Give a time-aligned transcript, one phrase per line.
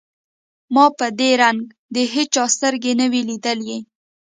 [0.73, 1.61] ما په دې رنگ
[1.95, 3.77] د هېچا سترګې نه وې ليدلې.